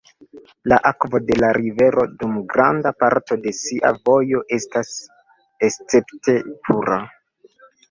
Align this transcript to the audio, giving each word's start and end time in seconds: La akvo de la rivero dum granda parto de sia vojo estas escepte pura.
La 0.71 0.77
akvo 0.91 1.19
de 1.25 1.35
la 1.43 1.51
rivero 1.57 2.05
dum 2.23 2.39
granda 2.55 2.93
parto 3.03 3.37
de 3.45 3.55
sia 3.59 3.93
vojo 4.09 4.43
estas 4.59 4.91
escepte 5.71 6.39
pura. 6.67 7.01